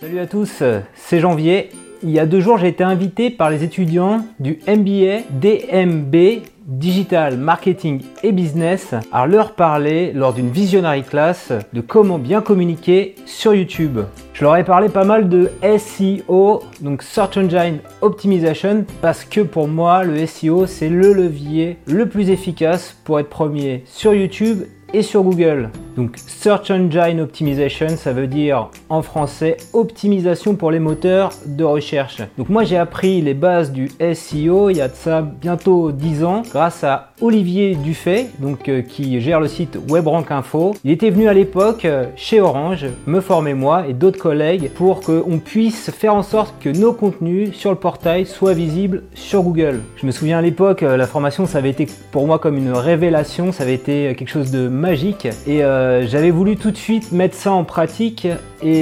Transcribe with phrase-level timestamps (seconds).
[0.00, 0.62] Salut à tous,
[0.94, 1.68] c'est Janvier.
[2.02, 7.36] Il y a deux jours, j'ai été invité par les étudiants du MBA DMB Digital
[7.36, 13.54] Marketing et Business à leur parler lors d'une visionary class de comment bien communiquer sur
[13.54, 13.98] YouTube.
[14.32, 19.68] Je leur ai parlé pas mal de SEO, donc Search Engine Optimization, parce que pour
[19.68, 24.60] moi, le SEO, c'est le levier le plus efficace pour être premier sur YouTube
[24.94, 25.68] et sur Google.
[25.98, 32.20] Donc Search Engine Optimization, ça veut dire en français optimisation pour les moteurs de recherche.
[32.36, 36.24] Donc moi j'ai appris les bases du SEO il y a de ça bientôt 10
[36.24, 40.74] ans grâce à Olivier Dufay, donc euh, qui gère le site WebRank Info.
[40.84, 45.00] Il était venu à l'époque euh, chez Orange me former moi et d'autres collègues pour
[45.00, 49.80] qu'on puisse faire en sorte que nos contenus sur le portail soient visibles sur Google.
[49.96, 52.72] Je me souviens à l'époque, euh, la formation ça avait été pour moi comme une
[52.72, 55.60] révélation, ça avait été quelque chose de magique et
[56.06, 58.26] j'avais voulu tout de suite mettre ça en pratique
[58.62, 58.79] et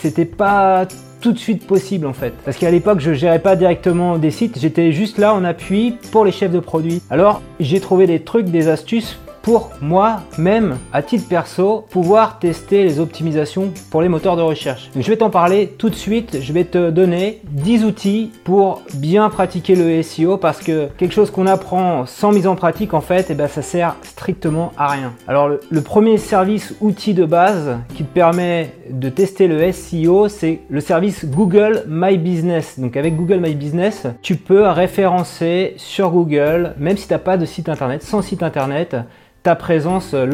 [0.00, 0.86] c'était pas
[1.20, 2.34] tout de suite possible en fait.
[2.44, 6.24] Parce qu'à l'époque, je gérais pas directement des sites, j'étais juste là en appui pour
[6.24, 7.00] les chefs de produits.
[7.08, 12.98] Alors, j'ai trouvé des trucs, des astuces pour moi-même, à titre perso, pouvoir tester les
[12.98, 14.90] optimisations pour les moteurs de recherche.
[14.96, 16.38] je vais t'en parler tout de suite.
[16.40, 21.30] Je vais te donner 10 outils pour bien pratiquer le SEO parce que quelque chose
[21.30, 24.88] qu'on apprend sans mise en pratique, en fait, et eh ben, ça sert strictement à
[24.88, 25.12] rien.
[25.28, 30.28] Alors, le, le premier service outil de base qui te permet de tester le SEO,
[30.28, 32.80] c'est le service Google My Business.
[32.80, 37.36] Donc, avec Google My Business, tu peux référencer sur Google, même si tu n'as pas
[37.36, 38.96] de site internet, sans site internet,
[39.44, 40.26] ta présence euh,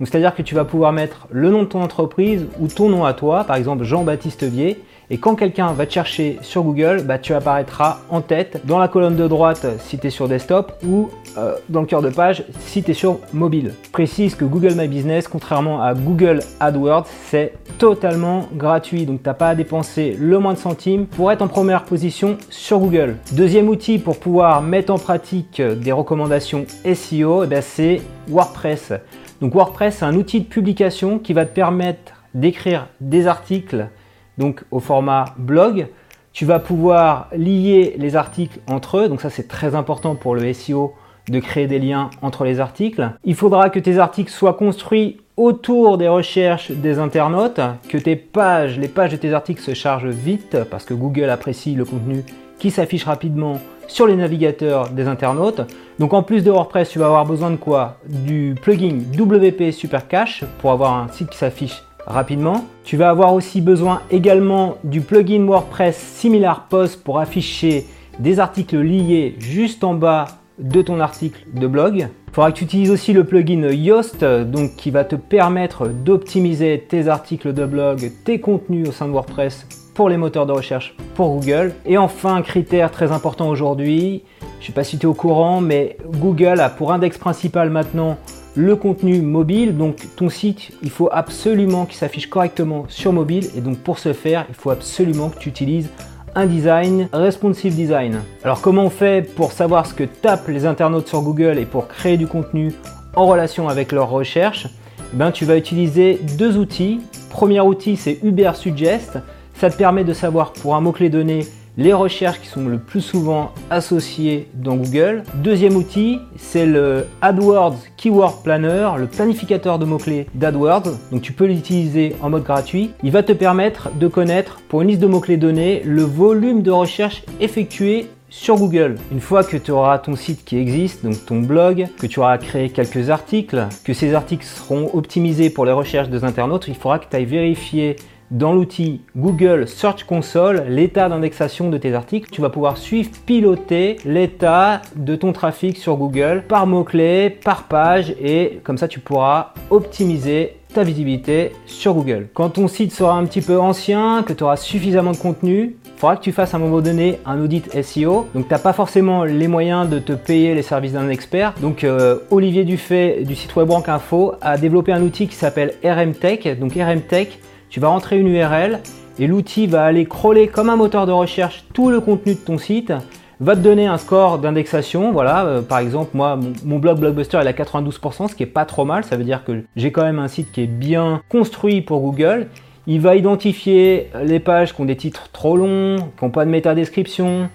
[0.00, 0.08] locale.
[0.10, 3.12] C'est-à-dire que tu vas pouvoir mettre le nom de ton entreprise ou ton nom à
[3.12, 4.78] toi, par exemple Jean-Baptiste Vier,
[5.10, 8.88] et quand quelqu'un va te chercher sur Google, bah, tu apparaîtras en tête dans la
[8.88, 12.44] colonne de droite si tu es sur desktop ou euh, dans le cœur de page
[12.60, 13.72] si tu es sur mobile.
[13.84, 19.06] Je précise que Google My Business, contrairement à Google AdWords, c'est totalement gratuit.
[19.06, 22.36] Donc tu n'as pas à dépenser le moins de centimes pour être en première position
[22.50, 23.16] sur Google.
[23.32, 28.92] Deuxième outil pour pouvoir mettre en pratique des recommandations SEO, eh ben, c'est WordPress.
[29.40, 33.88] Donc WordPress, c'est un outil de publication qui va te permettre d'écrire des articles
[34.36, 35.88] donc au format blog.
[36.32, 40.52] Tu vas pouvoir lier les articles entre eux, donc ça c'est très important pour le
[40.52, 40.94] SEO
[41.28, 43.10] de créer des liens entre les articles.
[43.24, 48.78] Il faudra que tes articles soient construits autour des recherches des internautes, que tes pages,
[48.78, 52.24] les pages de tes articles se chargent vite parce que Google apprécie le contenu
[52.58, 55.62] qui s'affiche rapidement sur les navigateurs des internautes.
[55.98, 57.96] Donc en plus de WordPress, tu vas avoir besoin de quoi?
[58.06, 62.64] Du plugin WP Super Cache pour avoir un site qui s'affiche rapidement.
[62.84, 67.86] Tu vas avoir aussi besoin également du plugin WordPress Similar Post pour afficher
[68.18, 70.26] des articles liés juste en bas
[70.58, 72.08] de ton article de blog.
[72.28, 76.84] Il faudra que tu utilises aussi le plugin Yoast, donc qui va te permettre d'optimiser
[76.88, 80.94] tes articles de blog, tes contenus au sein de WordPress pour les moteurs de recherche
[81.26, 81.74] Google.
[81.84, 84.22] Et enfin, un critère très important aujourd'hui,
[84.58, 87.70] je ne sais pas si tu es au courant, mais Google a pour index principal
[87.70, 88.16] maintenant
[88.54, 89.76] le contenu mobile.
[89.76, 93.48] Donc ton site, il faut absolument qu'il s'affiche correctement sur mobile.
[93.56, 95.90] Et donc pour ce faire, il faut absolument que tu utilises
[96.34, 98.20] un design responsive design.
[98.44, 101.88] Alors comment on fait pour savoir ce que tapent les internautes sur Google et pour
[101.88, 102.72] créer du contenu
[103.16, 104.68] en relation avec leurs recherches?
[105.12, 107.00] Ben, Tu vas utiliser deux outils.
[107.30, 109.18] Premier outil, c'est Uber Suggest.
[109.58, 111.44] Ça te permet de savoir pour un mot-clé donné
[111.76, 115.24] les recherches qui sont le plus souvent associées dans Google.
[115.34, 120.92] Deuxième outil, c'est le AdWords Keyword Planner, le planificateur de mots-clés d'AdWords.
[121.10, 122.92] Donc tu peux l'utiliser en mode gratuit.
[123.02, 126.70] Il va te permettre de connaître pour une liste de mots-clés donnés le volume de
[126.70, 128.94] recherche effectué sur Google.
[129.10, 132.38] Une fois que tu auras ton site qui existe, donc ton blog, que tu auras
[132.38, 137.00] créé quelques articles, que ces articles seront optimisés pour les recherches des internautes, il faudra
[137.00, 137.96] que tu ailles vérifier
[138.30, 142.30] dans l'outil Google Search Console l'état d'indexation de tes articles.
[142.30, 148.14] Tu vas pouvoir suivre, piloter l'état de ton trafic sur Google par mots-clés, par page
[148.20, 152.28] et comme ça tu pourras optimiser ta visibilité sur Google.
[152.34, 155.92] Quand ton site sera un petit peu ancien, que tu auras suffisamment de contenu, il
[155.96, 158.26] faudra que tu fasses à un moment donné un audit SEO.
[158.34, 161.54] Donc tu n'as pas forcément les moyens de te payer les services d'un expert.
[161.60, 166.58] Donc euh, Olivier Dufay du site WebRank Info a développé un outil qui s'appelle RMTech.
[166.60, 167.38] Donc RMTech,
[167.70, 168.80] tu vas rentrer une URL
[169.18, 172.58] et l'outil va aller crawler comme un moteur de recherche tout le contenu de ton
[172.58, 172.92] site,
[173.40, 175.12] va te donner un score d'indexation.
[175.12, 178.64] Voilà, euh, par exemple, moi, mon, blog Blockbuster est à 92%, ce qui est pas
[178.64, 179.04] trop mal.
[179.04, 182.48] Ça veut dire que j'ai quand même un site qui est bien construit pour Google.
[182.86, 186.50] Il va identifier les pages qui ont des titres trop longs, qui n'ont pas de
[186.50, 187.50] métadescription.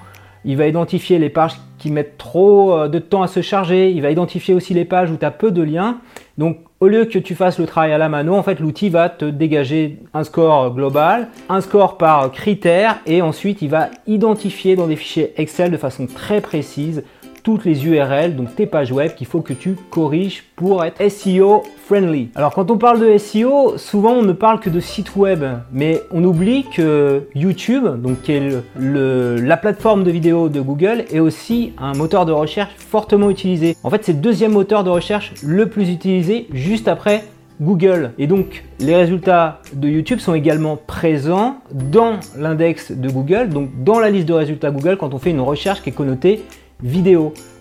[0.45, 3.89] Il va identifier les pages qui mettent trop euh, de temps à se charger.
[3.91, 5.99] Il va identifier aussi les pages où tu as peu de liens.
[6.37, 9.07] Donc Au lieu que tu fasses le travail à la mano, en fait, l'outil va
[9.07, 14.87] te dégager un score global, un score par critère, et ensuite il va identifier dans
[14.87, 17.05] des fichiers Excel de façon très précise
[17.43, 21.63] toutes les URL, donc tes pages web qu'il faut que tu corriges pour être SEO
[21.85, 22.29] friendly.
[22.35, 26.01] Alors quand on parle de SEO, souvent on ne parle que de site web, mais
[26.11, 31.73] on oublie que YouTube, donc qui est la plateforme de vidéo de Google, est aussi
[31.77, 33.75] un moteur de recherche fortement utilisé.
[33.83, 37.23] En fait, c'est le deuxième moteur de recherche le plus utilisé juste après
[37.61, 38.11] Google.
[38.17, 43.99] Et donc, les résultats de YouTube sont également présents dans l'index de Google, donc dans
[43.99, 46.43] la liste de résultats Google quand on fait une recherche qui est connotée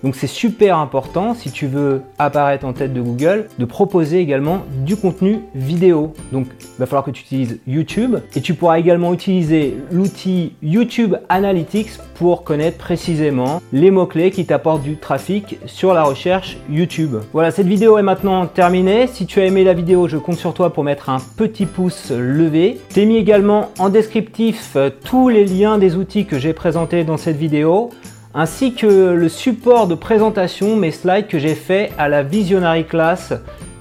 [0.02, 4.62] Donc c'est super important si tu veux apparaître en tête de Google de proposer également
[4.84, 6.12] du contenu vidéo.
[6.32, 11.14] Donc il va falloir que tu utilises YouTube et tu pourras également utiliser l'outil YouTube
[11.28, 17.16] Analytics pour connaître précisément les mots-clés qui t'apportent du trafic sur la recherche YouTube.
[17.32, 19.06] Voilà, cette vidéo est maintenant terminée.
[19.06, 22.10] Si tu as aimé la vidéo, je compte sur toi pour mettre un petit pouce
[22.10, 22.80] levé.
[22.88, 27.16] T'ai mis également en descriptif euh, tous les liens des outils que j'ai présentés dans
[27.16, 27.90] cette vidéo
[28.34, 33.34] ainsi que le support de présentation, mes slides que j'ai fait à la Visionary Class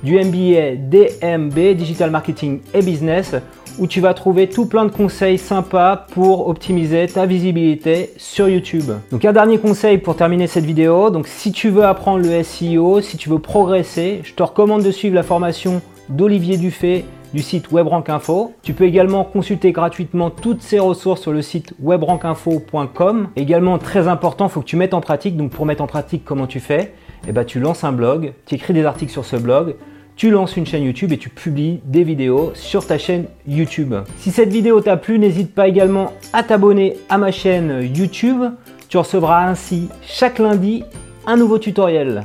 [0.03, 3.36] du MBA DMB, Digital Marketing et Business,
[3.80, 8.92] où tu vas trouver tout plein de conseils sympas pour optimiser ta visibilité sur YouTube.
[9.12, 13.00] Donc un dernier conseil pour terminer cette vidéo, donc si tu veux apprendre le SEO,
[13.00, 17.72] si tu veux progresser, je te recommande de suivre la formation d'Olivier Dufay du site
[17.72, 18.54] WebRankInfo.
[18.63, 23.30] Tu peux également consulter gratuitement toutes ces ressources sur le site webrankinfo.com.
[23.36, 25.38] Également très important, il faut que tu mettes en pratique.
[25.38, 26.94] Donc pour mettre en pratique, comment tu fais?
[27.28, 29.75] Eh ben, tu lances un blog, tu écris des articles sur ce blog,
[30.16, 33.95] tu lances une chaîne YouTube et tu publies des vidéos sur ta chaîne YouTube.
[34.18, 38.44] Si cette vidéo t'a plu, n'hésite pas également à t'abonner à ma chaîne YouTube.
[38.89, 40.83] Tu recevras ainsi chaque lundi
[41.25, 42.24] un nouveau tutoriel.